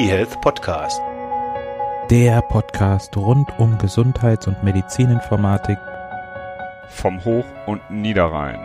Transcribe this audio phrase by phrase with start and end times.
[0.00, 0.98] eHealth Podcast.
[2.08, 5.76] Der Podcast rund um Gesundheits- und Medizininformatik
[6.88, 8.58] vom Hoch- und Niederrhein.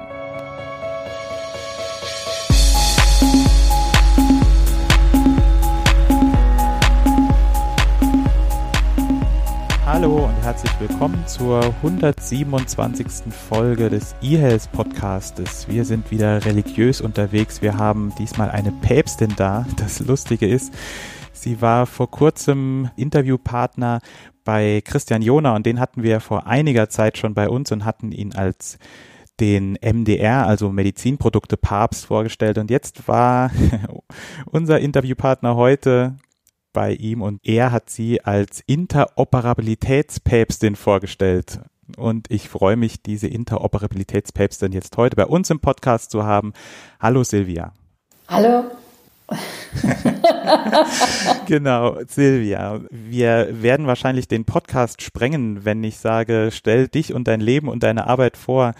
[9.86, 13.08] Hallo und herzlich willkommen zur 127.
[13.50, 15.68] Folge des eHealth Podcastes.
[15.68, 17.62] Wir sind wieder religiös unterwegs.
[17.62, 19.66] Wir haben diesmal eine Päpstin da.
[19.78, 20.74] Das Lustige ist,
[21.46, 24.02] sie war vor kurzem Interviewpartner
[24.44, 28.12] bei Christian Jona und den hatten wir vor einiger Zeit schon bei uns und hatten
[28.12, 28.80] ihn als
[29.40, 32.58] den MDR, also Medizinprodukte Papst vorgestellt.
[32.58, 33.52] Und jetzt war
[34.48, 36.18] unser Interviewpartner heute
[36.74, 41.60] bei ihm und er hat sie als Interoperabilitätspäpstin vorgestellt.
[41.96, 46.54] Und ich freue mich, diese Interoperabilitätspäpstin jetzt heute bei uns im Podcast zu haben.
[47.00, 47.72] Hallo Silvia.
[48.28, 48.64] Hallo.
[51.48, 52.82] genau, Silvia.
[52.92, 57.84] Wir werden wahrscheinlich den Podcast sprengen, wenn ich sage, stell dich und dein Leben und
[57.84, 58.74] deine Arbeit vor.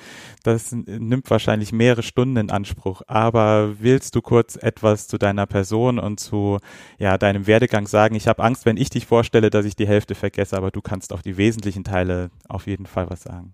[0.44, 3.02] Das nimmt wahrscheinlich mehrere Stunden in Anspruch.
[3.08, 6.60] Aber willst du kurz etwas zu deiner Person und zu
[7.00, 8.16] ja, deinem Werdegang sagen?
[8.16, 11.14] Ich habe Angst, wenn ich dich vorstelle, dass ich die Hälfte vergesse, aber du kannst
[11.14, 13.54] auf die wesentlichen Teile auf jeden Fall was sagen.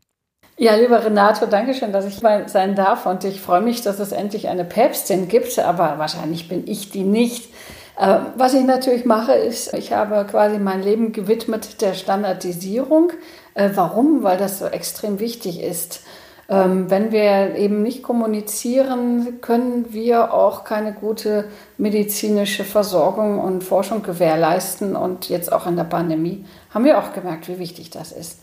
[0.61, 3.97] Ja, lieber Renato, danke schön, dass ich mal sein darf und ich freue mich, dass
[3.97, 7.51] es endlich eine Päpstin gibt, aber wahrscheinlich bin ich die nicht.
[7.97, 13.11] Äh, was ich natürlich mache, ist, ich habe quasi mein Leben gewidmet der Standardisierung.
[13.55, 14.21] Äh, warum?
[14.21, 16.03] Weil das so extrem wichtig ist.
[16.47, 21.45] Ähm, wenn wir eben nicht kommunizieren, können wir auch keine gute
[21.79, 24.95] medizinische Versorgung und Forschung gewährleisten.
[24.95, 28.41] Und jetzt auch in der Pandemie haben wir auch gemerkt, wie wichtig das ist.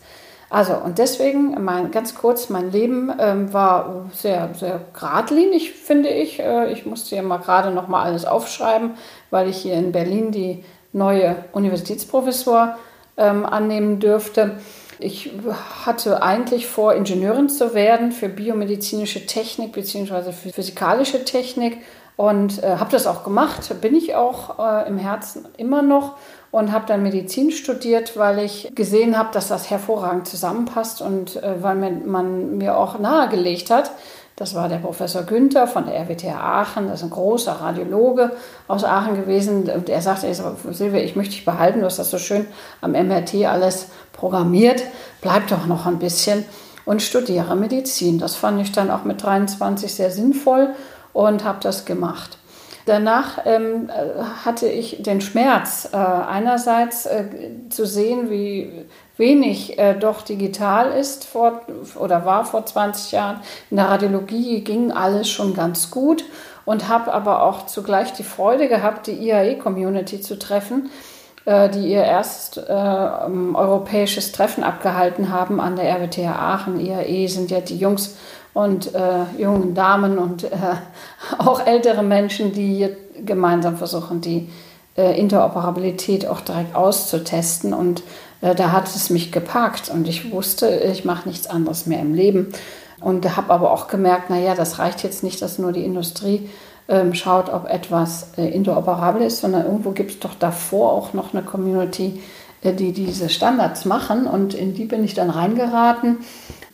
[0.49, 6.39] Also, und deswegen, mein, ganz kurz, mein Leben ähm, war sehr, sehr geradlinig, finde ich.
[6.39, 8.91] Äh, ich musste ja mal gerade noch mal alles aufschreiben,
[9.29, 12.75] weil ich hier in Berlin die neue Universitätsprofessur
[13.17, 14.57] ähm, annehmen dürfte.
[14.97, 15.31] Ich
[15.85, 20.31] hatte eigentlich vor, Ingenieurin zu werden für biomedizinische Technik bzw.
[20.31, 21.77] für physikalische Technik
[22.17, 26.17] und äh, habe das auch gemacht, bin ich auch äh, im Herzen immer noch
[26.51, 31.61] und habe dann Medizin studiert, weil ich gesehen habe, dass das hervorragend zusammenpasst und äh,
[31.61, 33.91] weil man, man mir auch nahegelegt hat,
[34.39, 38.31] das war der Professor Günther von der RWTH Aachen, das ist ein großer Radiologe
[38.69, 39.69] aus Aachen gewesen.
[39.69, 40.33] Und er sagte,
[40.71, 42.47] Silvia, ich möchte dich behalten, du hast das so schön
[42.79, 44.81] am MRT alles programmiert,
[45.21, 46.45] bleib doch noch ein bisschen
[46.85, 48.17] und studiere Medizin.
[48.17, 50.69] Das fand ich dann auch mit 23 sehr sinnvoll
[51.11, 52.38] und habe das gemacht.
[52.89, 53.91] Danach ähm,
[54.43, 57.25] hatte ich den Schmerz, äh, einerseits äh,
[57.69, 61.61] zu sehen, wie wenig äh, doch digital ist vor,
[61.99, 63.41] oder war vor 20 Jahren.
[63.69, 66.25] In der Radiologie ging alles schon ganz gut
[66.65, 70.89] und habe aber auch zugleich die Freude gehabt, die IAE-Community zu treffen,
[71.45, 76.79] äh, die ihr erst äh, europäisches Treffen abgehalten haben an der RWTH Aachen.
[76.79, 78.17] IAE sind ja die Jungs
[78.53, 80.49] und äh, jungen Damen und äh,
[81.37, 82.89] auch ältere Menschen, die
[83.25, 84.49] gemeinsam versuchen, die
[84.97, 87.73] äh, Interoperabilität auch direkt auszutesten.
[87.73, 88.03] Und
[88.41, 92.13] äh, da hat es mich gepackt und ich wusste, ich mache nichts anderes mehr im
[92.13, 92.53] Leben.
[93.01, 96.49] Und habe aber auch gemerkt, naja, das reicht jetzt nicht, dass nur die Industrie
[96.89, 101.33] ähm, schaut, ob etwas äh, interoperabel ist, sondern irgendwo gibt es doch davor auch noch
[101.33, 102.21] eine Community,
[102.61, 104.27] äh, die diese Standards machen.
[104.27, 106.17] Und in die bin ich dann reingeraten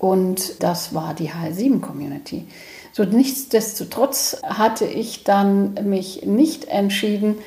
[0.05, 2.45] und das war die HL7-Community.
[2.91, 7.39] So nichtsdestotrotz hatte ich dann mich nicht entschieden,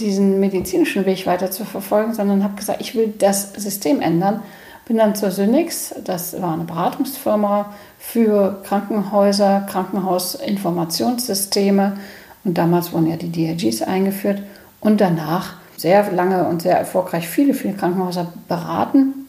[0.00, 4.40] diesen medizinischen Weg weiter zu verfolgen, sondern habe gesagt, ich will das System ändern.
[4.86, 11.98] Bin dann zur Synix, das war eine Beratungsfirma für Krankenhäuser, Krankenhausinformationssysteme
[12.44, 14.42] und damals wurden ja die DRGs eingeführt
[14.80, 19.26] und danach sehr lange und sehr erfolgreich viele, viele Krankenhäuser beraten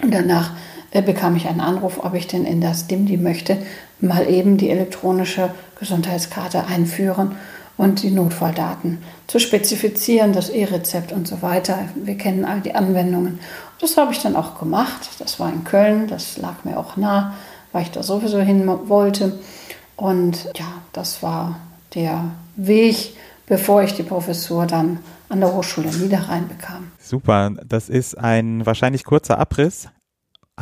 [0.00, 0.52] und danach
[1.00, 3.56] bekam ich einen Anruf, ob ich denn in das DIMDI möchte,
[4.00, 7.36] mal eben die elektronische Gesundheitskarte einführen
[7.78, 11.78] und die Notfalldaten zu spezifizieren, das E-Rezept und so weiter.
[11.94, 13.38] Wir kennen all die Anwendungen.
[13.80, 15.08] Das habe ich dann auch gemacht.
[15.18, 17.34] Das war in Köln, das lag mir auch nah,
[17.72, 19.38] weil ich da sowieso hin wollte.
[19.96, 21.58] Und ja, das war
[21.94, 22.24] der
[22.56, 26.92] Weg, bevor ich die Professur dann an der Hochschule Niederrhein bekam.
[26.98, 29.88] Super, das ist ein wahrscheinlich kurzer Abriss,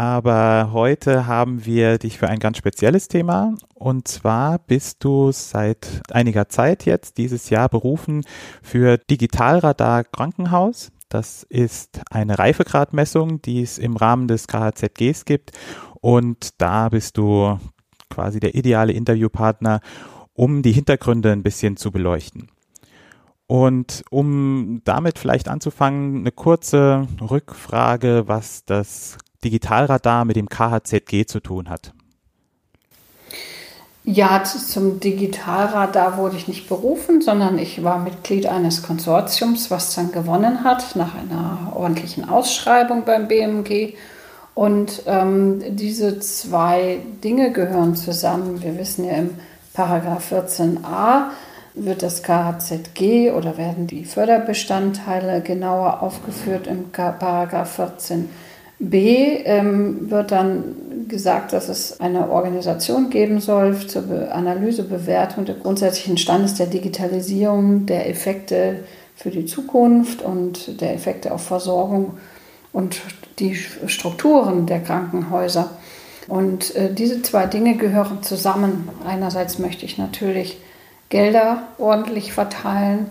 [0.00, 3.54] aber heute haben wir dich für ein ganz spezielles Thema.
[3.74, 8.24] Und zwar bist du seit einiger Zeit jetzt dieses Jahr berufen
[8.62, 10.90] für Digitalradar Krankenhaus.
[11.10, 15.50] Das ist eine Reifegradmessung, die es im Rahmen des KHZGs gibt.
[16.00, 17.58] Und da bist du
[18.08, 19.82] quasi der ideale Interviewpartner,
[20.32, 22.48] um die Hintergründe ein bisschen zu beleuchten.
[23.46, 31.40] Und um damit vielleicht anzufangen, eine kurze Rückfrage, was das Digitalradar mit dem KHZG zu
[31.40, 31.92] tun hat.
[34.04, 40.10] Ja, zum Digitalradar wurde ich nicht berufen, sondern ich war Mitglied eines Konsortiums, was dann
[40.10, 43.94] gewonnen hat nach einer ordentlichen Ausschreibung beim BMG.
[44.54, 48.62] Und ähm, diese zwei Dinge gehören zusammen.
[48.62, 49.30] Wir wissen ja im
[49.74, 51.30] Paragraph 14a
[51.74, 58.28] wird das KHZG oder werden die Förderbestandteile genauer aufgeführt im Paragraph 14
[58.80, 65.44] B ähm, wird dann gesagt, dass es eine Organisation geben soll zur Be Analyse, Bewertung
[65.44, 68.76] des grundsätzlichen Standes der Digitalisierung, der Effekte
[69.14, 72.18] für die Zukunft und der Effekte auf Versorgung
[72.72, 73.02] und
[73.38, 75.70] die Strukturen der Krankenhäuser.
[76.26, 78.88] Und äh, diese zwei Dinge gehören zusammen.
[79.06, 80.58] Einerseits möchte ich natürlich
[81.10, 83.06] Gelder ordentlich verteilen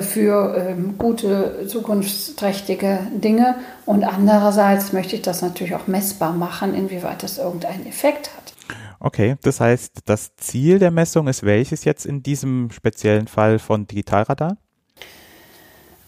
[0.00, 3.56] für ähm, gute, zukunftsträchtige Dinge.
[3.84, 8.54] Und andererseits möchte ich das natürlich auch messbar machen, inwieweit das irgendeinen Effekt hat.
[9.00, 13.88] Okay, das heißt, das Ziel der Messung ist welches jetzt in diesem speziellen Fall von
[13.88, 14.56] Digitalradar?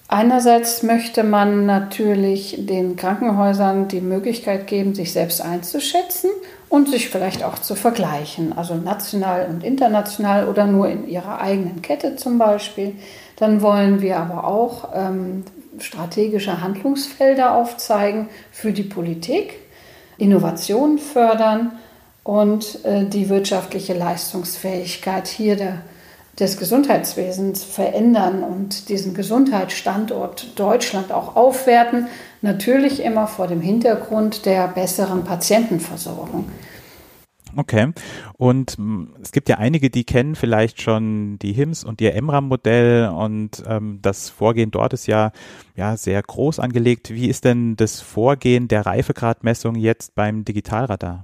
[0.06, 6.30] Einerseits möchte man natürlich den Krankenhäusern die Möglichkeit geben, sich selbst einzuschätzen
[6.68, 11.82] und sich vielleicht auch zu vergleichen, also national und international oder nur in ihrer eigenen
[11.82, 12.94] Kette zum Beispiel.
[13.36, 15.44] Dann wollen wir aber auch ähm,
[15.78, 19.58] strategische Handlungsfelder aufzeigen für die Politik,
[20.18, 21.72] Innovation fördern
[22.22, 25.82] und äh, die wirtschaftliche Leistungsfähigkeit hier der,
[26.38, 32.08] des Gesundheitswesens verändern und diesen Gesundheitsstandort Deutschland auch aufwerten,
[32.44, 36.44] natürlich immer vor dem Hintergrund der besseren Patientenversorgung.
[37.56, 37.92] Okay.
[38.36, 43.08] Und mm, es gibt ja einige, die kennen vielleicht schon die HIMS und ihr MRAM-Modell
[43.08, 45.32] und ähm, das Vorgehen dort ist ja,
[45.74, 47.10] ja sehr groß angelegt.
[47.10, 51.22] Wie ist denn das Vorgehen der Reifegradmessung jetzt beim Digitalradar?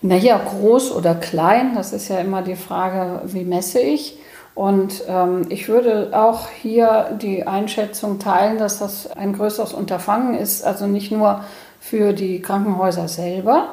[0.00, 4.18] Naja, groß oder klein, das ist ja immer die Frage, wie messe ich.
[4.56, 10.64] Und ähm, ich würde auch hier die Einschätzung teilen, dass das ein größeres Unterfangen ist,
[10.64, 11.44] also nicht nur
[11.78, 13.68] für die Krankenhäuser selber,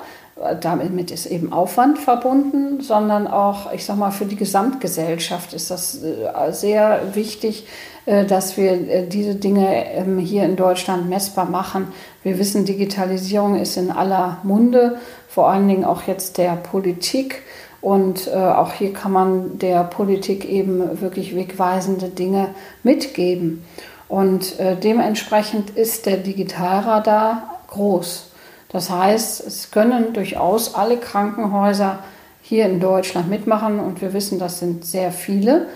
[0.59, 6.03] damit ist eben Aufwand verbunden, sondern auch, ich sag mal, für die Gesamtgesellschaft ist das
[6.03, 7.68] äh, sehr wichtig,
[8.06, 11.88] äh, dass wir äh, diese Dinge ähm, hier in Deutschland messbar machen.
[12.24, 14.97] Wir wissen, Digitalisierung ist in aller Munde,
[15.29, 17.44] vor allen Dingen auch jetzt der Politik.
[17.83, 23.65] Und auch hier kann man der Politik eben wirklich wegweisende Dinge mitgeben.
[24.07, 28.31] Und dementsprechend ist der Digitalradar groß.
[28.69, 32.00] Das heißt, es können durchaus alle Krankenhäuser
[32.41, 35.68] hier in Deutschland mitmachen und wir wissen, das sind sehr viele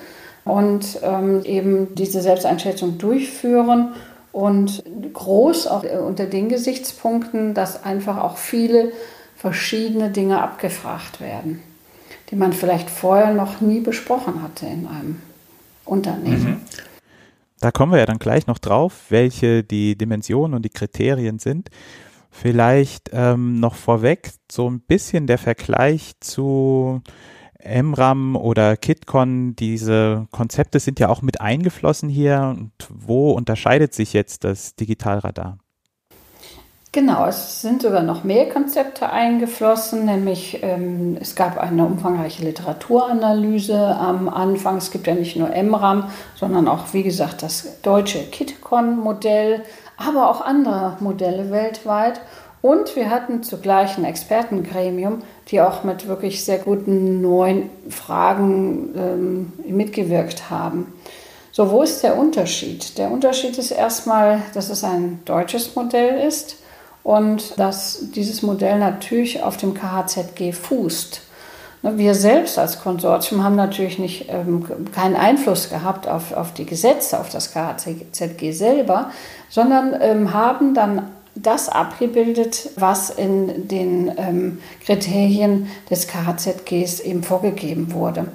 [0.45, 3.93] und ähm, eben diese Selbsteinschätzung durchführen
[4.31, 4.83] und
[5.13, 8.91] groß auch unter den Gesichtspunkten, dass einfach auch viele
[9.35, 11.61] verschiedene Dinge abgefragt werden,
[12.29, 15.21] die man vielleicht vorher noch nie besprochen hatte in einem
[15.85, 16.43] Unternehmen.
[16.43, 16.61] Mhm.
[17.59, 21.69] Da kommen wir ja dann gleich noch drauf, welche die Dimensionen und die Kriterien sind.
[22.29, 27.01] Vielleicht ähm, noch vorweg so ein bisschen der Vergleich zu
[27.65, 29.55] MRAM oder KitCon.
[29.55, 32.55] Diese Konzepte sind ja auch mit eingeflossen hier.
[32.55, 35.57] Und wo unterscheidet sich jetzt das Digitalradar?
[36.93, 43.77] Genau, es sind sogar noch mehr Konzepte eingeflossen, nämlich ähm, es gab eine umfangreiche Literaturanalyse
[43.77, 44.77] am Anfang.
[44.77, 49.63] Es gibt ja nicht nur MRAM, sondern auch, wie gesagt, das deutsche KitCon-Modell,
[49.97, 52.21] aber auch andere Modelle weltweit.
[52.61, 59.53] Und wir hatten zugleich ein Expertengremium, die auch mit wirklich sehr guten neuen Fragen ähm,
[59.67, 60.93] mitgewirkt haben.
[61.51, 62.97] So, wo ist der Unterschied?
[62.97, 66.57] Der Unterschied ist erstmal, dass es ein deutsches Modell ist
[67.07, 71.21] und dass dieses Modell natürlich auf dem KHZG fußt.
[71.81, 77.17] Wir selbst als Konsortium haben natürlich nicht, ähm, keinen Einfluss gehabt auf, auf die Gesetze,
[77.17, 79.11] auf das KHZG selber,
[79.47, 87.93] sondern ähm, haben dann das abgebildet, was in den ähm, Kriterien des KHZGs eben vorgegeben
[87.93, 88.25] wurde.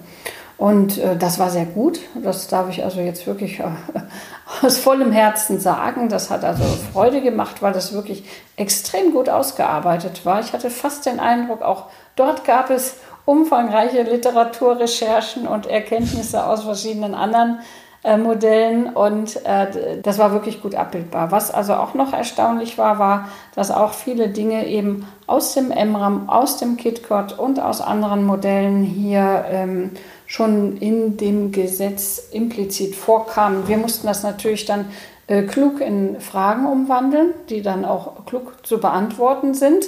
[0.58, 2.00] Und äh, das war sehr gut.
[2.22, 3.64] Das darf ich also jetzt wirklich äh,
[4.62, 6.08] aus vollem Herzen sagen.
[6.08, 8.24] Das hat also Freude gemacht, weil das wirklich
[8.56, 10.40] extrem gut ausgearbeitet war.
[10.40, 17.14] Ich hatte fast den Eindruck, auch dort gab es umfangreiche Literaturrecherchen und Erkenntnisse aus verschiedenen
[17.14, 17.60] anderen
[18.04, 21.30] äh, Modellen und äh, das war wirklich gut abbildbar.
[21.30, 26.28] Was also auch noch erstaunlich war, war, dass auch viele Dinge eben aus dem MRAM,
[26.28, 29.92] aus dem KitKat und aus anderen Modellen hier ähm,
[30.32, 33.68] schon in dem Gesetz implizit vorkamen.
[33.68, 34.86] Wir mussten das natürlich dann
[35.26, 39.84] äh, klug in Fragen umwandeln, die dann auch klug zu beantworten sind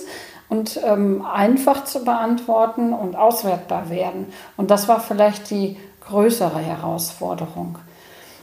[0.51, 4.27] und ähm, einfach zu beantworten und auswertbar werden.
[4.59, 7.79] Und das war vielleicht die größere Herausforderung.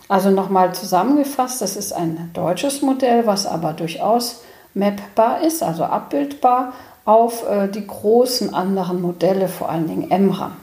[0.10, 4.42] Also nochmal zusammengefasst, das ist ein deutsches Modell, was aber durchaus
[4.74, 6.74] mappbar ist, also abbildbar
[7.06, 10.54] auf äh, die großen anderen Modelle, vor allen Dingen EMRA.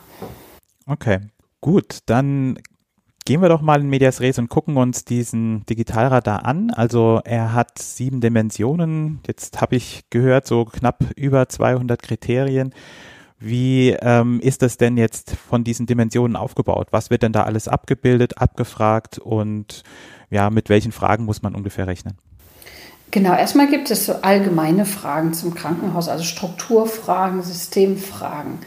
[0.88, 1.18] Okay,
[1.61, 2.59] gut, dann
[3.26, 6.71] gehen wir doch mal in Medias Res und gucken uns diesen Digitalradar an.
[6.71, 9.21] Also er hat sieben Dimensionen.
[9.26, 12.73] Jetzt habe ich gehört, so knapp über 200 Kriterien.
[13.38, 16.88] Wie ähm, ist das denn jetzt von diesen Dimensionen aufgebaut?
[16.90, 19.83] Was wird denn da alles abgebildet, abgefragt und
[20.30, 22.16] ja, mit welchen Fragen muss man ungefähr rechnen?
[23.11, 28.59] Genau, erstmal gibt es so allgemeine Fragen zum Krankenhaus, also Strukturfragen, Systemfragen.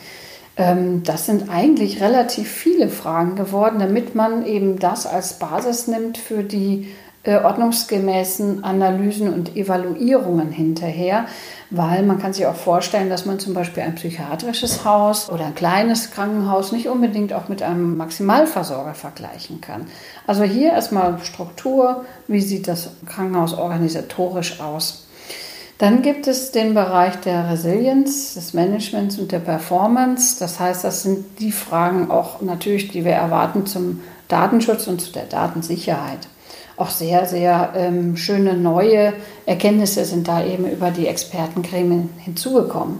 [0.57, 6.17] Ähm, das sind eigentlich relativ viele Fragen geworden, damit man eben das als Basis nimmt
[6.17, 6.87] für die
[7.23, 11.25] äh, ordnungsgemäßen Analysen und Evaluierungen hinterher,
[11.69, 15.55] weil man kann sich auch vorstellen, dass man zum Beispiel ein psychiatrisches Haus oder ein
[15.55, 19.85] kleines Krankenhaus nicht unbedingt auch mit einem Maximalversorger vergleichen kann.
[20.25, 25.07] Also hier erstmal Struktur, wie sieht das Krankenhaus organisatorisch aus.
[25.81, 30.37] Dann gibt es den Bereich der Resilienz, des Managements und der Performance.
[30.37, 35.11] Das heißt, das sind die Fragen auch natürlich, die wir erwarten zum Datenschutz und zu
[35.11, 36.27] der Datensicherheit
[36.77, 39.13] auch sehr, sehr ähm, schöne neue
[39.45, 42.99] Erkenntnisse sind da eben über die Expertengremien hinzugekommen.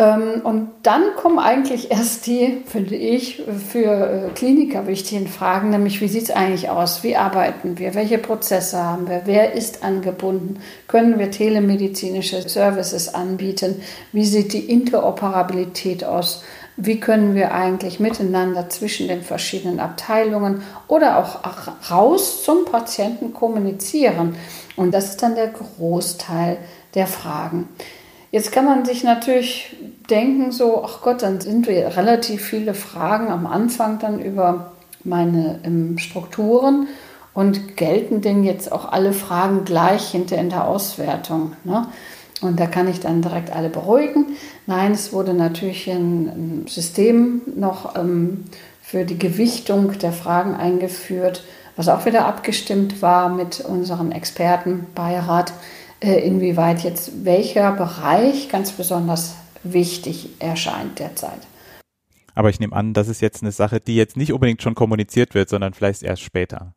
[0.00, 6.00] Ähm, und dann kommen eigentlich erst die, finde ich, für äh, Kliniker wichtigen Fragen, nämlich
[6.00, 7.04] wie sieht es eigentlich aus?
[7.04, 7.94] Wie arbeiten wir?
[7.94, 9.22] Welche Prozesse haben wir?
[9.26, 10.58] Wer ist angebunden?
[10.88, 13.82] Können wir telemedizinische Services anbieten?
[14.12, 16.42] Wie sieht die Interoperabilität aus?
[16.82, 24.34] wie können wir eigentlich miteinander zwischen den verschiedenen Abteilungen oder auch raus zum Patienten kommunizieren.
[24.76, 26.56] Und das ist dann der Großteil
[26.94, 27.68] der Fragen.
[28.30, 29.76] Jetzt kann man sich natürlich
[30.08, 34.72] denken, so, ach Gott, dann sind wir relativ viele Fragen am Anfang dann über
[35.02, 36.86] meine ähm, Strukturen
[37.34, 41.52] und gelten denn jetzt auch alle Fragen gleich hinter in der Auswertung.
[41.64, 41.86] Ne?
[42.40, 44.26] Und da kann ich dann direkt alle beruhigen.
[44.66, 48.44] Nein, es wurde natürlich ein, System noch ähm,
[48.80, 51.44] für die Gewichtung der Fragen eingeführt,
[51.76, 55.52] was auch wieder abgestimmt war mit unserem Expertenbeirat,
[56.00, 61.40] inwieweit jetzt welcher Bereich ganz besonders wichtig erscheint derzeit.
[62.34, 65.34] Aber ich nehme an, das ist jetzt eine Sache, die jetzt nicht unbedingt schon kommuniziert
[65.34, 66.72] wird, sondern vielleicht erst später.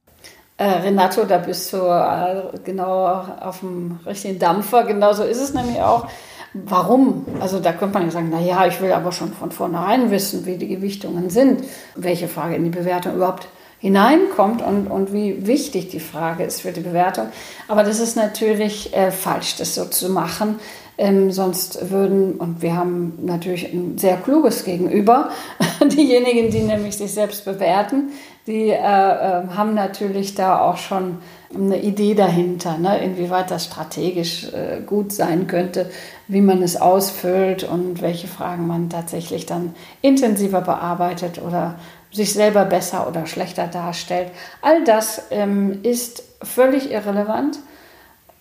[0.58, 4.84] Äh, Renato, da bist du äh, genau auf dem richtigen Dampfer.
[4.84, 6.08] Genauso ist es nämlich auch.
[6.54, 7.26] Warum?
[7.40, 10.58] Also da könnte man ja sagen, naja, ich will aber schon von vornherein wissen, wie
[10.58, 11.64] die Gewichtungen sind,
[11.96, 13.48] welche Frage in die Bewertung überhaupt
[13.84, 17.28] hineinkommt und, und wie wichtig die Frage ist für die Bewertung.
[17.68, 20.58] Aber das ist natürlich äh, falsch, das so zu machen.
[20.98, 25.32] Ähm, sonst würden, und wir haben natürlich ein sehr kluges Gegenüber,
[25.84, 28.12] diejenigen, die nämlich sich selbst bewerten,
[28.48, 31.18] die äh, äh, haben natürlich da auch schon
[31.54, 35.90] eine Idee dahinter, ne, inwieweit das strategisch äh, gut sein könnte,
[36.30, 41.76] wie man es ausfüllt und welche Fragen man tatsächlich dann intensiver bearbeitet oder
[42.14, 44.32] sich selber besser oder schlechter darstellt.
[44.62, 47.60] All das ähm, ist völlig irrelevant.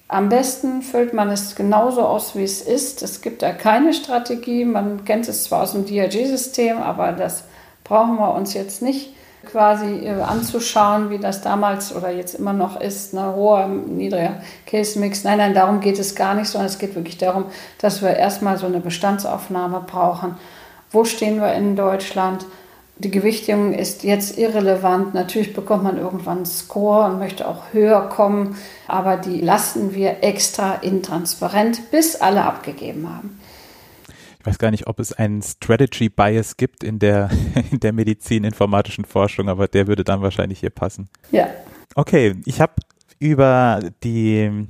[0.09, 3.03] Am besten füllt man es genauso aus, wie es ist.
[3.03, 4.67] Es gibt da keine Strategie.
[4.67, 7.45] Man kennt es zwar aus dem DRG-System, aber das
[7.83, 9.15] brauchen wir uns jetzt nicht
[9.47, 15.25] quasi äh, anzuschauen, wie das damals oder jetzt immer noch ist, ne, hoher, niedriger Case-Mix.
[15.25, 17.47] Nein, nein, darum geht es gar nicht, sondern es geht wirklich darum,
[17.79, 20.37] dass wir erstmal so eine Bestandsaufnahme brauchen.
[20.91, 22.45] Wo stehen wir in Deutschland?
[22.99, 25.15] Die Gewichtung ist jetzt irrelevant.
[25.15, 28.57] Natürlich bekommt man irgendwann einen Score und möchte auch höher kommen,
[28.87, 33.39] aber die lassen wir extra intransparent, bis alle abgegeben haben
[34.43, 37.31] ich weiß gar nicht, ob es einen Strategy Bias gibt in der,
[37.71, 41.09] in der medizininformatischen Forschung, aber der würde dann wahrscheinlich hier passen.
[41.31, 41.47] Ja.
[41.95, 42.73] Okay, ich habe
[43.21, 44.67] über die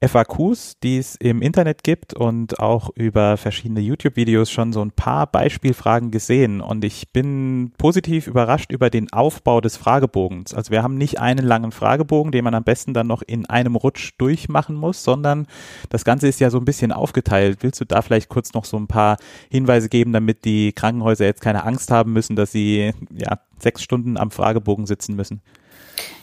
[0.00, 5.26] FAQs, die es im Internet gibt und auch über verschiedene YouTube-Videos schon so ein paar
[5.26, 10.52] Beispielfragen gesehen und ich bin positiv überrascht über den Aufbau des Fragebogens.
[10.52, 13.74] Also wir haben nicht einen langen Fragebogen, den man am besten dann noch in einem
[13.76, 15.46] Rutsch durchmachen muss, sondern
[15.88, 17.58] das Ganze ist ja so ein bisschen aufgeteilt.
[17.62, 19.16] Willst du da vielleicht kurz noch so ein paar
[19.50, 24.18] Hinweise geben, damit die Krankenhäuser jetzt keine Angst haben müssen, dass sie ja sechs Stunden
[24.18, 25.40] am Fragebogen sitzen müssen?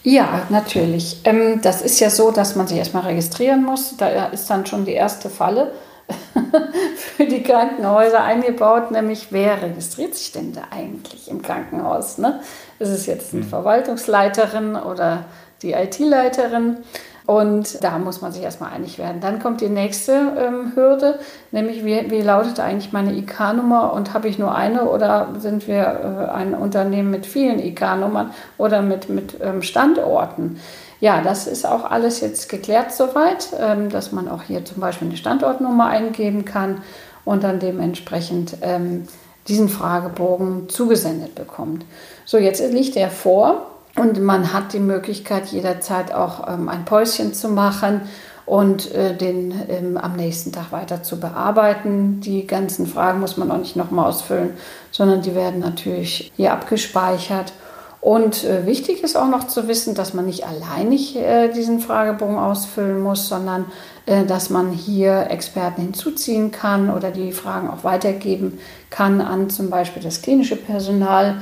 [0.04, 1.22] Ja, natürlich.
[1.24, 3.96] Ähm, das ist ja so, dass man sich erstmal registrieren muss.
[3.98, 5.72] Da ist dann schon die erste Falle.
[7.16, 12.18] für die Krankenhäuser eingebaut, nämlich wer registriert sich denn da eigentlich im Krankenhaus?
[12.18, 12.42] Ne?
[12.80, 13.50] Ist es jetzt eine hm.
[13.50, 15.26] Verwaltungsleiterin oder
[15.62, 16.78] die IT-Leiterin?
[17.26, 19.22] Und da muss man sich erstmal einig werden.
[19.22, 21.20] Dann kommt die nächste ähm, Hürde,
[21.52, 26.28] nämlich wie, wie lautet eigentlich meine IK-Nummer und habe ich nur eine oder sind wir
[26.30, 30.60] äh, ein Unternehmen mit vielen IK-Nummern oder mit, mit ähm, Standorten?
[31.00, 35.08] Ja, das ist auch alles jetzt geklärt soweit, ähm, dass man auch hier zum Beispiel
[35.08, 36.82] eine Standortnummer eingeben kann
[37.24, 39.08] und dann dementsprechend ähm,
[39.48, 41.86] diesen Fragebogen zugesendet bekommt.
[42.26, 47.34] So, jetzt liegt er vor und man hat die Möglichkeit jederzeit auch ähm, ein Päuschen
[47.34, 48.02] zu machen
[48.46, 52.20] und äh, den ähm, am nächsten Tag weiter zu bearbeiten.
[52.20, 54.52] Die ganzen Fragen muss man auch nicht nochmal ausfüllen,
[54.92, 57.54] sondern die werden natürlich hier abgespeichert.
[58.02, 62.38] Und äh, wichtig ist auch noch zu wissen, dass man nicht alleinig äh, diesen Fragebogen
[62.38, 63.66] ausfüllen muss, sondern
[64.08, 68.60] äh, dass man hier Experten hinzuziehen kann oder die Fragen auch weitergeben
[68.90, 71.36] kann an zum Beispiel das klinische Personal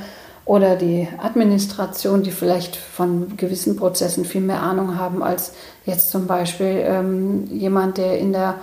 [0.44, 6.26] oder die Administration, die vielleicht von gewissen Prozessen viel mehr Ahnung haben als jetzt zum
[6.26, 8.56] Beispiel ähm, jemand, der in der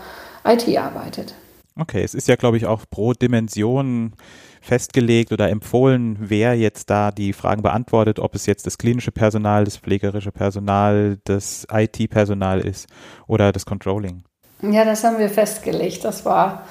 [0.45, 1.33] IT arbeitet.
[1.79, 4.13] Okay, es ist ja, glaube ich, auch pro Dimension
[4.61, 9.63] festgelegt oder empfohlen, wer jetzt da die Fragen beantwortet, ob es jetzt das klinische Personal,
[9.63, 12.87] das pflegerische Personal, das IT-Personal ist
[13.27, 14.23] oder das Controlling.
[14.61, 16.03] Ja, das haben wir festgelegt.
[16.03, 16.65] Das war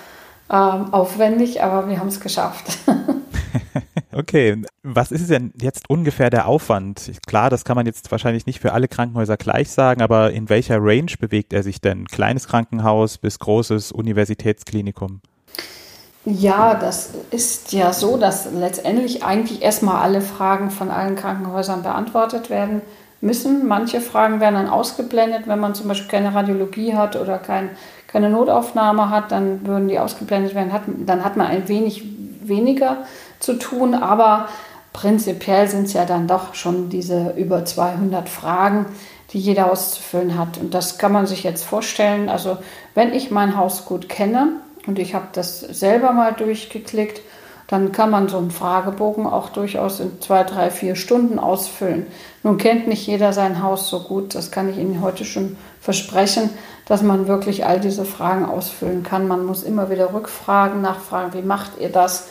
[0.50, 2.78] ähm, aufwendig, aber wir haben es geschafft.
[4.18, 7.12] Okay, was ist denn jetzt ungefähr der Aufwand?
[7.28, 10.78] Klar, das kann man jetzt wahrscheinlich nicht für alle Krankenhäuser gleich sagen, aber in welcher
[10.80, 12.04] Range bewegt er sich denn?
[12.06, 15.20] Kleines Krankenhaus bis großes Universitätsklinikum?
[16.24, 22.50] Ja, das ist ja so, dass letztendlich eigentlich erstmal alle Fragen von allen Krankenhäusern beantwortet
[22.50, 22.82] werden
[23.20, 23.68] müssen.
[23.68, 27.70] Manche Fragen werden dann ausgeblendet, wenn man zum Beispiel keine Radiologie hat oder kein,
[28.08, 30.72] keine Notaufnahme hat, dann würden die ausgeblendet werden.
[30.72, 32.02] Hat, dann hat man ein wenig
[32.42, 33.04] weniger
[33.40, 34.48] zu tun, aber
[34.92, 38.86] prinzipiell sind es ja dann doch schon diese über 200 Fragen,
[39.32, 40.58] die jeder auszufüllen hat.
[40.58, 42.28] Und das kann man sich jetzt vorstellen.
[42.28, 42.58] Also
[42.94, 44.52] wenn ich mein Haus gut kenne
[44.86, 47.20] und ich habe das selber mal durchgeklickt,
[47.68, 52.06] dann kann man so einen Fragebogen auch durchaus in zwei, drei, vier Stunden ausfüllen.
[52.42, 56.48] Nun kennt nicht jeder sein Haus so gut, das kann ich Ihnen heute schon versprechen,
[56.86, 59.28] dass man wirklich all diese Fragen ausfüllen kann.
[59.28, 62.28] Man muss immer wieder rückfragen, nachfragen, wie macht ihr das?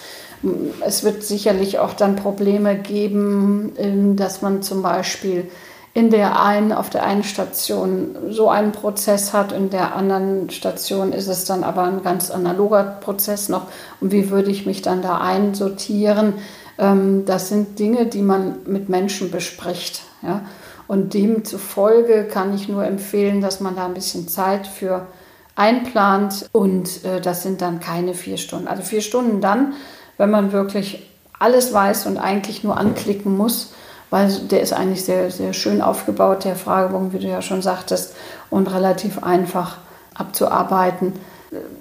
[0.85, 5.49] Es wird sicherlich auch dann Probleme geben, ähm, dass man zum Beispiel
[5.97, 11.11] in der einen, auf der einen Station so einen Prozess hat, in der anderen Station
[11.11, 13.63] ist es dann aber ein ganz analoger Prozess noch.
[13.99, 16.35] Und wie würde ich mich dann da einsortieren?
[16.77, 20.03] Ähm, das sind Dinge, die man mit Menschen bespricht.
[20.21, 20.41] Ja?
[20.87, 25.07] Und demzufolge kann ich nur empfehlen, dass man da ein bisschen Zeit für
[25.55, 26.47] einplant.
[26.51, 28.67] Und äh, das sind dann keine vier Stunden.
[28.67, 29.73] Also vier Stunden dann,
[30.17, 33.73] wenn man wirklich alles weiß und eigentlich nur anklicken muss,
[34.09, 38.15] weil der ist eigentlich sehr, sehr schön aufgebaut, der Fragebogen, wie du ja schon sagtest,
[38.49, 39.77] und relativ einfach
[40.15, 41.13] abzuarbeiten.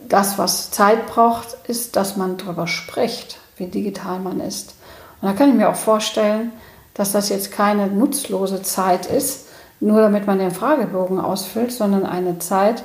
[0.09, 4.75] Das, was Zeit braucht, ist, dass man darüber spricht, wie digital man ist.
[5.21, 6.53] Und da kann ich mir auch vorstellen,
[6.95, 9.47] dass das jetzt keine nutzlose Zeit ist,
[9.81, 12.83] nur damit man den Fragebogen ausfüllt, sondern eine Zeit,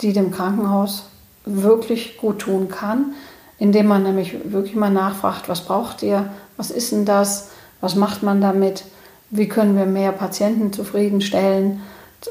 [0.00, 1.04] die dem Krankenhaus
[1.44, 3.14] wirklich gut tun kann,
[3.58, 8.22] indem man nämlich wirklich mal nachfragt, was braucht ihr, was ist denn das, was macht
[8.22, 8.84] man damit,
[9.30, 11.80] wie können wir mehr Patienten zufriedenstellen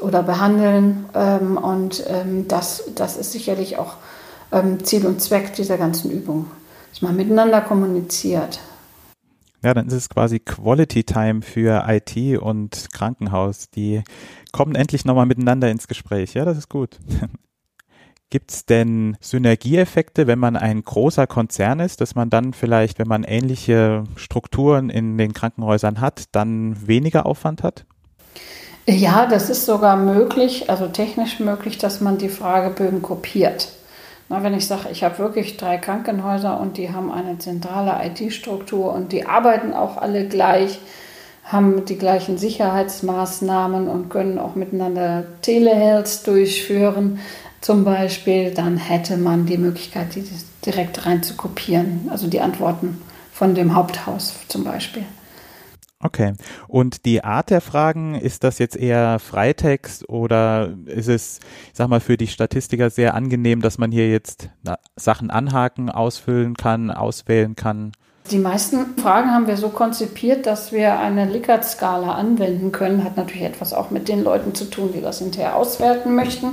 [0.00, 1.06] oder behandeln.
[1.14, 3.96] Ähm, und ähm, das, das ist sicherlich auch
[4.52, 6.46] ähm, Ziel und Zweck dieser ganzen Übung,
[6.90, 8.60] dass man miteinander kommuniziert.
[9.62, 13.70] Ja, dann ist es quasi Quality Time für IT und Krankenhaus.
[13.70, 14.02] Die
[14.52, 16.34] kommen endlich nochmal miteinander ins Gespräch.
[16.34, 16.98] Ja, das ist gut.
[18.34, 23.06] Gibt es denn Synergieeffekte, wenn man ein großer Konzern ist, dass man dann vielleicht, wenn
[23.06, 27.84] man ähnliche Strukturen in den Krankenhäusern hat, dann weniger Aufwand hat?
[28.86, 33.68] Ja, das ist sogar möglich, also technisch möglich, dass man die Fragebögen kopiert.
[34.28, 38.92] Na, wenn ich sage, ich habe wirklich drei Krankenhäuser und die haben eine zentrale IT-Struktur
[38.92, 40.80] und die arbeiten auch alle gleich,
[41.44, 47.20] haben die gleichen Sicherheitsmaßnahmen und können auch miteinander Telehealth durchführen,
[47.64, 50.24] zum Beispiel, dann hätte man die Möglichkeit, die
[50.66, 53.00] direkt rein zu kopieren, also die Antworten
[53.32, 55.06] von dem Haupthaus zum Beispiel.
[55.98, 56.34] Okay.
[56.68, 61.88] Und die Art der Fragen, ist das jetzt eher Freitext oder ist es, ich sag
[61.88, 64.50] mal, für die Statistiker sehr angenehm, dass man hier jetzt
[64.96, 67.92] Sachen anhaken, ausfüllen kann, auswählen kann?
[68.30, 73.04] Die meisten Fragen haben wir so konzipiert, dass wir eine Likert-Skala anwenden können.
[73.04, 76.48] Hat natürlich etwas auch mit den Leuten zu tun, die das hinterher auswerten möchten.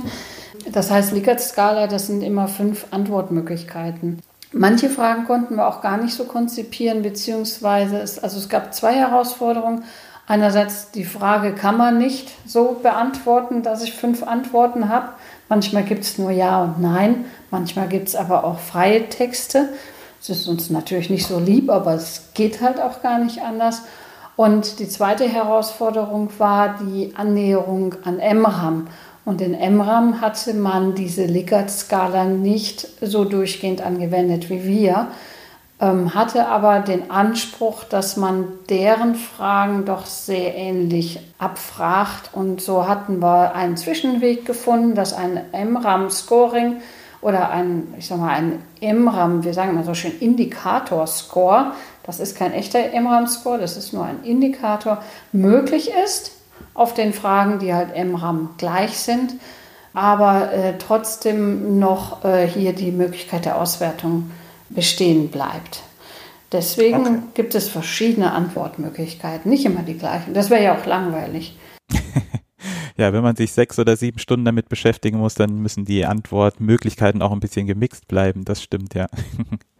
[0.70, 4.20] Das heißt, Likert-Skala, das sind immer fünf Antwortmöglichkeiten.
[4.52, 8.94] Manche Fragen konnten wir auch gar nicht so konzipieren, beziehungsweise es, also es gab zwei
[8.94, 9.84] Herausforderungen.
[10.26, 15.08] Einerseits die Frage, kann man nicht so beantworten, dass ich fünf Antworten habe.
[15.48, 19.70] Manchmal gibt es nur Ja und Nein, manchmal gibt es aber auch freie Texte.
[20.20, 23.82] Das ist uns natürlich nicht so lieb, aber es geht halt auch gar nicht anders.
[24.36, 28.88] Und die zweite Herausforderung war die Annäherung an MRAM.
[29.24, 35.08] Und in MRAM hatte man diese Likert-Skala nicht so durchgehend angewendet wie wir,
[35.80, 42.30] ähm, hatte aber den Anspruch, dass man deren Fragen doch sehr ähnlich abfragt.
[42.32, 46.80] Und so hatten wir einen Zwischenweg gefunden, dass ein MRAM-Scoring
[47.20, 51.72] oder ein, ich sag mal, ein MRAM, wir sagen immer so schön Indikator-Score,
[52.04, 56.32] das ist kein echter MRAM-Score, das ist nur ein Indikator, möglich ist
[56.74, 59.34] auf den Fragen, die halt MRAM gleich sind,
[59.94, 64.30] aber äh, trotzdem noch äh, hier die Möglichkeit der Auswertung
[64.70, 65.82] bestehen bleibt.
[66.50, 67.18] Deswegen okay.
[67.34, 70.34] gibt es verschiedene Antwortmöglichkeiten, nicht immer die gleichen.
[70.34, 71.56] Das wäre ja auch langweilig.
[72.96, 77.22] ja, wenn man sich sechs oder sieben Stunden damit beschäftigen muss, dann müssen die Antwortmöglichkeiten
[77.22, 78.44] auch ein bisschen gemixt bleiben.
[78.44, 79.06] Das stimmt, ja.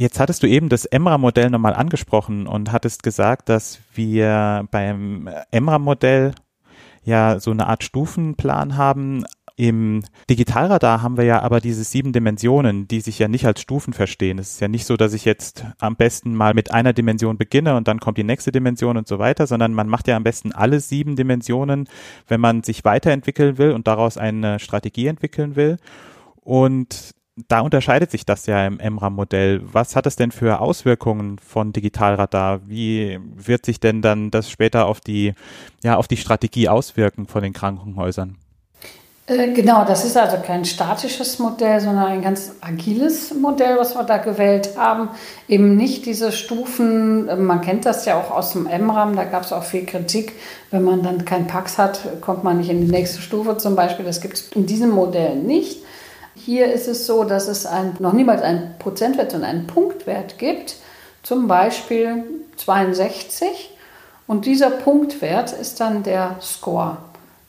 [0.00, 6.36] Jetzt hattest du eben das Emra-Modell nochmal angesprochen und hattest gesagt, dass wir beim Emra-Modell
[7.02, 9.24] ja so eine Art Stufenplan haben.
[9.56, 13.92] Im Digitalradar haben wir ja aber diese sieben Dimensionen, die sich ja nicht als Stufen
[13.92, 14.38] verstehen.
[14.38, 17.74] Es ist ja nicht so, dass ich jetzt am besten mal mit einer Dimension beginne
[17.74, 20.52] und dann kommt die nächste Dimension und so weiter, sondern man macht ja am besten
[20.52, 21.88] alle sieben Dimensionen,
[22.28, 25.78] wenn man sich weiterentwickeln will und daraus eine Strategie entwickeln will.
[26.36, 29.60] Und da unterscheidet sich das ja im MRAM-Modell.
[29.72, 32.60] Was hat es denn für Auswirkungen von Digitalradar?
[32.66, 35.34] Wie wird sich denn dann das später auf die,
[35.84, 38.36] ja, auf die Strategie auswirken von den Krankenhäusern?
[39.28, 44.04] Äh, genau, das ist also kein statisches Modell, sondern ein ganz agiles Modell, was wir
[44.04, 45.10] da gewählt haben.
[45.48, 49.42] Eben nicht diese Stufen, äh, man kennt das ja auch aus dem MRAM, da gab
[49.42, 50.32] es auch viel Kritik.
[50.70, 54.06] Wenn man dann kein Pax hat, kommt man nicht in die nächste Stufe zum Beispiel.
[54.06, 55.82] Das gibt es in diesem Modell nicht.
[56.44, 60.76] Hier ist es so, dass es ein, noch niemals einen Prozentwert, sondern einen Punktwert gibt,
[61.22, 62.24] zum Beispiel
[62.56, 63.70] 62.
[64.26, 66.98] Und dieser Punktwert ist dann der Score.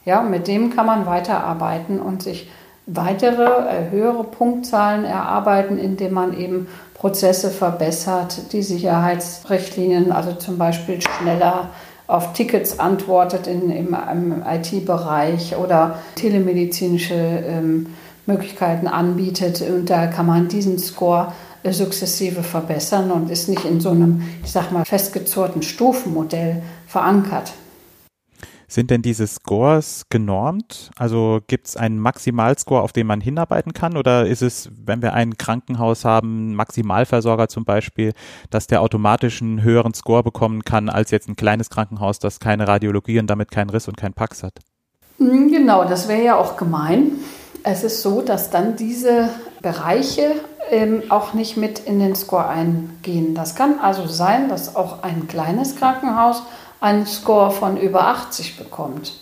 [0.05, 2.49] Ja, mit dem kann man weiterarbeiten und sich
[2.87, 10.99] weitere, äh, höhere Punktzahlen erarbeiten, indem man eben Prozesse verbessert, die Sicherheitsrichtlinien, also zum Beispiel
[11.01, 11.69] schneller
[12.07, 17.93] auf Tickets antwortet in, im, im IT-Bereich oder telemedizinische ähm,
[18.29, 19.61] Möglichkeiten anbietet.
[19.61, 24.23] Und da kann man diesen Score äh, sukzessive verbessern und ist nicht in so einem,
[24.43, 27.51] ich sag mal, festgezurrten Stufenmodell verankert.
[28.71, 30.91] Sind denn diese Scores genormt?
[30.95, 33.97] Also gibt es einen Maximalscore, auf den man hinarbeiten kann?
[33.97, 38.13] Oder ist es, wenn wir ein Krankenhaus haben, Maximalversorger zum Beispiel,
[38.51, 42.67] dass der automatisch einen höheren Score bekommen kann als jetzt ein kleines Krankenhaus, das keine
[42.67, 44.59] Radiologie und damit keinen Riss und keinen Pax hat?
[45.17, 47.13] Hm, genau, das wäre ja auch gemein.
[47.63, 49.29] Es ist so, dass dann diese
[49.61, 50.35] Bereiche
[50.71, 53.35] ähm, auch nicht mit in den Score eingehen.
[53.35, 56.43] Das kann also sein, dass auch ein kleines Krankenhaus
[56.79, 59.13] einen Score von über 80 bekommt.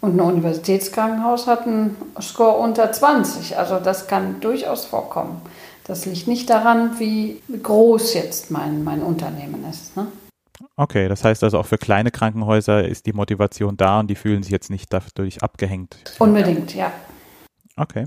[0.00, 3.58] Und ein Universitätskrankenhaus hat einen Score unter 20.
[3.58, 5.40] Also das kann durchaus vorkommen.
[5.84, 9.96] Das liegt nicht daran, wie groß jetzt mein, mein Unternehmen ist.
[9.96, 10.06] Ne?
[10.76, 14.42] Okay, das heißt also auch für kleine Krankenhäuser ist die Motivation da und die fühlen
[14.42, 15.96] sich jetzt nicht dadurch abgehängt.
[16.18, 16.92] Unbedingt, ja.
[17.76, 18.06] Okay.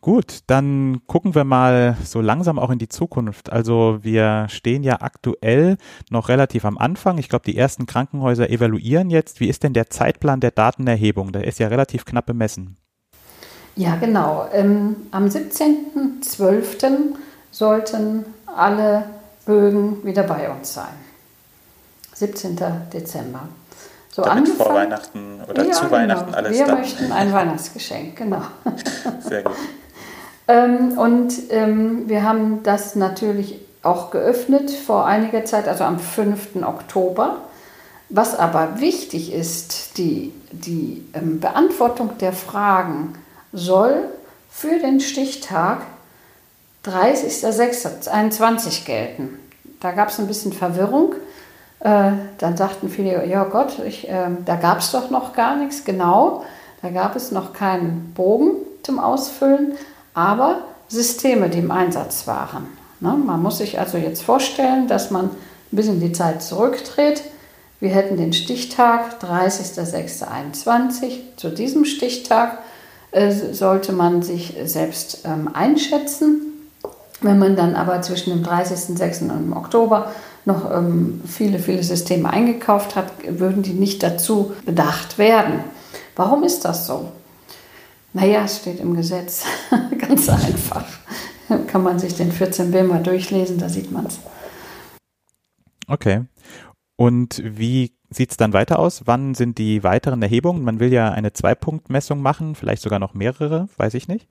[0.00, 3.50] Gut, dann gucken wir mal so langsam auch in die Zukunft.
[3.50, 5.78] Also wir stehen ja aktuell
[6.10, 7.18] noch relativ am Anfang.
[7.18, 9.40] Ich glaube, die ersten Krankenhäuser evaluieren jetzt.
[9.40, 11.32] Wie ist denn der Zeitplan der Datenerhebung?
[11.32, 12.76] Der ist ja relativ knapp bemessen.
[13.74, 14.48] Ja, genau.
[14.52, 17.16] Ähm, am 17.12.
[17.50, 19.06] sollten alle
[19.44, 20.94] Bögen wieder bei uns sein.
[22.14, 22.56] 17.
[22.92, 23.48] Dezember.
[24.16, 25.92] So Damit vor Weihnachten oder ja, zu genau.
[25.92, 26.76] Weihnachten alles Wir da.
[26.76, 28.40] möchten ein Weihnachtsgeschenk, genau.
[29.20, 29.52] Sehr gut.
[30.48, 36.64] ähm, und ähm, wir haben das natürlich auch geöffnet vor einiger Zeit, also am 5.
[36.64, 37.42] Oktober.
[38.08, 43.18] Was aber wichtig ist, die, die ähm, Beantwortung der Fragen
[43.52, 44.04] soll
[44.48, 45.82] für den Stichtag
[46.86, 49.38] 30.06.21 gelten.
[49.80, 51.14] Da gab es ein bisschen Verwirrung.
[51.80, 55.84] Äh, dann sagten viele, ja Gott, ich, äh, da gab es doch noch gar nichts.
[55.84, 56.44] Genau,
[56.82, 59.72] da gab es noch keinen Bogen zum Ausfüllen,
[60.14, 62.66] aber Systeme, die im Einsatz waren.
[63.00, 63.10] Ne?
[63.10, 65.30] Man muss sich also jetzt vorstellen, dass man ein
[65.70, 67.22] bisschen die Zeit zurückdreht.
[67.80, 71.36] Wir hätten den Stichtag 30.06.21.
[71.36, 72.58] Zu diesem Stichtag
[73.10, 76.40] äh, sollte man sich selbst ähm, einschätzen.
[77.20, 79.22] Wenn man dann aber zwischen dem 30.06.
[79.22, 80.10] und dem Oktober
[80.46, 85.64] noch ähm, viele, viele Systeme eingekauft hat, würden die nicht dazu bedacht werden.
[86.14, 87.12] Warum ist das so?
[88.12, 89.44] Naja, es steht im Gesetz.
[89.98, 90.84] Ganz einfach.
[91.66, 94.20] Kann man sich den 14b mal durchlesen, da sieht man es.
[95.86, 96.22] Okay.
[96.96, 99.02] Und wie sieht es dann weiter aus?
[99.04, 100.62] Wann sind die weiteren Erhebungen?
[100.62, 104.26] Man will ja eine Zwei-Punkt-Messung machen, vielleicht sogar noch mehrere, weiß ich nicht.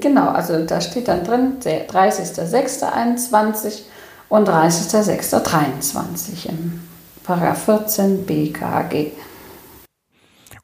[0.00, 3.82] Genau, also da steht dann drin, 30.06.21
[4.30, 6.80] und 30.06.23 im
[7.24, 9.08] Paragraph 14 BKG.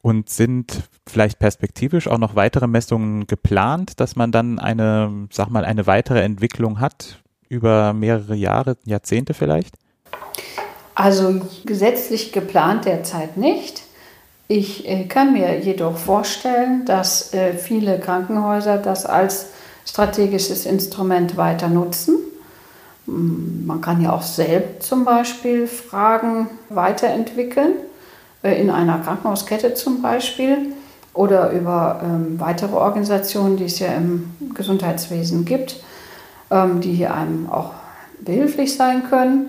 [0.01, 5.67] Und sind vielleicht perspektivisch auch noch weitere Messungen geplant, dass man dann eine, sag mal,
[5.67, 9.77] eine weitere Entwicklung hat über mehrere Jahre, Jahrzehnte vielleicht?
[10.95, 13.83] Also gesetzlich geplant derzeit nicht.
[14.49, 19.49] Ich äh, kann mir jedoch vorstellen, dass äh, viele Krankenhäuser das als
[19.85, 22.17] strategisches Instrument weiter nutzen.
[23.07, 27.73] Man kann ja auch selbst zum Beispiel Fragen weiterentwickeln
[28.43, 30.73] äh, in einer Krankenhauskette zum Beispiel
[31.15, 35.77] oder über ähm, weitere Organisationen, die es ja im Gesundheitswesen gibt,
[36.51, 37.71] ähm, die hier einem auch
[38.21, 39.47] behilflich sein können.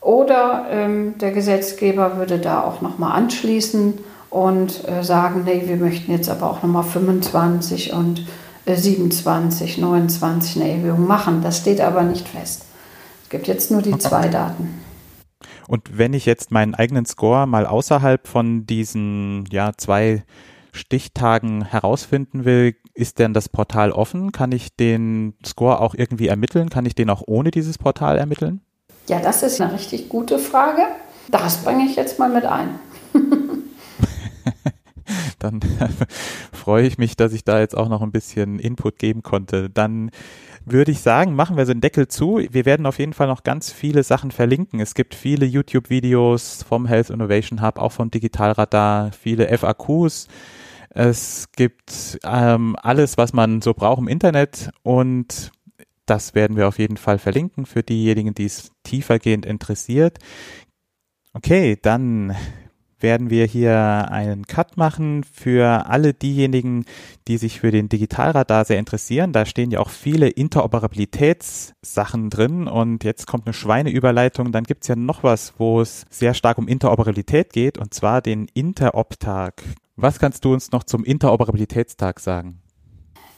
[0.00, 3.94] Oder ähm, der Gesetzgeber würde da auch nochmal anschließen
[4.28, 8.26] und äh, sagen, nee, wir möchten jetzt aber auch nochmal 25 und
[8.66, 11.40] äh, 27, 29 eine Erhöhung machen.
[11.42, 12.64] Das steht aber nicht fest.
[13.34, 14.80] Es gibt jetzt nur die zwei Daten.
[15.66, 20.22] Und wenn ich jetzt meinen eigenen Score mal außerhalb von diesen ja, zwei
[20.70, 24.30] Stichtagen herausfinden will, ist denn das Portal offen?
[24.30, 26.70] Kann ich den Score auch irgendwie ermitteln?
[26.70, 28.60] Kann ich den auch ohne dieses Portal ermitteln?
[29.08, 30.82] Ja, das ist eine richtig gute Frage.
[31.28, 32.78] Das bringe ich jetzt mal mit ein.
[35.40, 35.60] Dann
[36.52, 39.70] freue ich mich, dass ich da jetzt auch noch ein bisschen Input geben konnte.
[39.70, 40.10] Dann
[40.66, 42.40] würde ich sagen, machen wir so einen Deckel zu.
[42.50, 44.80] Wir werden auf jeden Fall noch ganz viele Sachen verlinken.
[44.80, 50.28] Es gibt viele YouTube-Videos vom Health Innovation Hub, auch vom Digitalradar, viele FAQs.
[50.90, 55.50] Es gibt ähm, alles, was man so braucht im Internet und
[56.06, 60.18] das werden wir auf jeden Fall verlinken für diejenigen, die es tiefergehend interessiert.
[61.32, 62.36] Okay, dann
[63.04, 66.86] werden wir hier einen Cut machen für alle diejenigen,
[67.28, 69.32] die sich für den Digitalradar sehr interessieren.
[69.32, 74.50] Da stehen ja auch viele Interoperabilitätssachen drin und jetzt kommt eine Schweineüberleitung.
[74.50, 78.22] Dann gibt es ja noch was, wo es sehr stark um Interoperabilität geht und zwar
[78.22, 79.62] den Interoptag.
[79.96, 82.63] Was kannst du uns noch zum Interoperabilitätstag sagen?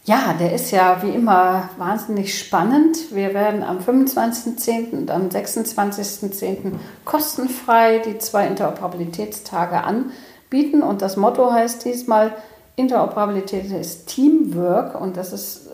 [0.06, 3.12] Ja, der ist ja wie immer wahnsinnig spannend.
[3.12, 4.92] Wir werden am 25.10.
[4.92, 6.74] und am 26.10.
[7.04, 10.82] kostenfrei die zwei Interoperabilitätstage anbieten.
[10.82, 12.32] Und das Motto heißt diesmal,
[12.76, 15.70] Interoperabilität ist Teamwork und das ist äh,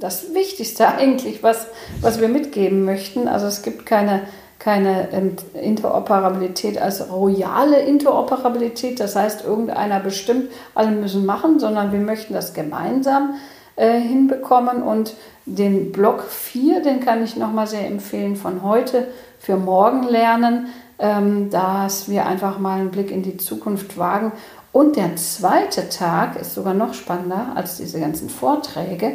[0.00, 1.68] das Wichtigste eigentlich, was,
[2.00, 3.28] was wir mitgeben möchten.
[3.28, 4.22] Also es gibt keine
[4.58, 12.00] keine ähm, Interoperabilität als royale Interoperabilität, das heißt, irgendeiner bestimmt, alle müssen machen, sondern wir
[12.00, 13.34] möchten das gemeinsam
[13.76, 14.82] äh, hinbekommen.
[14.82, 15.14] Und
[15.44, 19.06] den Block 4, den kann ich nochmal sehr empfehlen, von heute
[19.38, 24.32] für morgen lernen, ähm, dass wir einfach mal einen Blick in die Zukunft wagen.
[24.72, 29.12] Und der zweite Tag ist sogar noch spannender als diese ganzen Vorträge.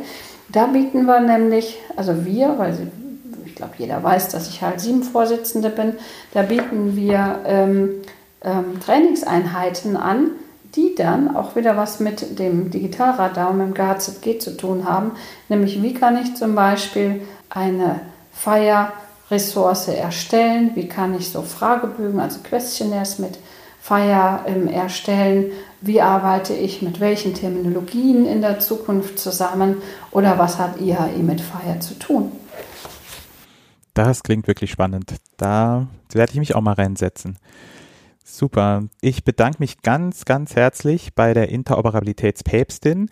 [0.49, 2.91] Da bieten wir nämlich, also wir, weil
[3.62, 5.93] glaube, jeder weiß, dass ich halt sieben Vorsitzende bin.
[6.34, 7.89] Da bieten wir ähm,
[8.43, 10.32] ähm, Trainingseinheiten an,
[10.76, 15.12] die dann auch wieder was mit dem Digitalradar und mit dem GHZG zu tun haben.
[15.47, 18.00] Nämlich, wie kann ich zum Beispiel eine
[18.34, 20.71] Fire-Ressource erstellen?
[20.76, 23.38] Wie kann ich so Fragebögen, also Questionnaires mit
[23.80, 25.52] Fire ähm, erstellen?
[25.82, 29.82] Wie arbeite ich mit welchen Terminologien in der Zukunft zusammen?
[30.12, 32.32] Oder was hat IHE mit Fire zu tun?
[33.93, 35.15] Das klingt wirklich spannend.
[35.38, 37.38] Da werde ich mich auch mal reinsetzen.
[38.23, 38.84] Super.
[39.01, 43.10] Ich bedanke mich ganz, ganz herzlich bei der Interoperabilitätspäpstin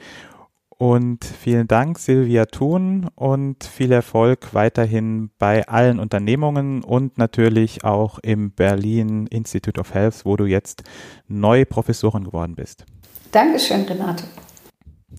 [0.80, 8.18] und vielen Dank, Silvia Thun, und viel Erfolg weiterhin bei allen Unternehmungen und natürlich auch
[8.20, 10.84] im Berlin Institute of Health, wo du jetzt
[11.28, 12.86] neue Professorin geworden bist.
[13.34, 14.24] Dankeschön, Renate.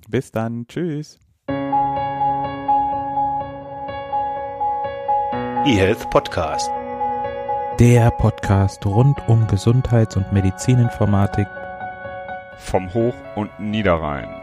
[0.08, 0.66] Bis dann.
[0.66, 1.19] Tschüss.
[5.66, 6.70] eHealth Podcast.
[7.78, 11.46] Der Podcast rund um Gesundheits- und Medizininformatik
[12.56, 14.39] vom Hoch- und Niederrhein.